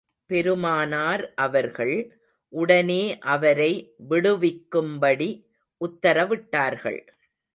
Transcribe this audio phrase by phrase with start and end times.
[0.29, 1.95] பெருமானார் அவர்கள்,
[2.53, 3.03] உடனே
[3.33, 3.71] அவரை
[4.09, 5.29] விடுவிக்கும்படி
[5.81, 7.01] உத்தரவிட்டார்கள்.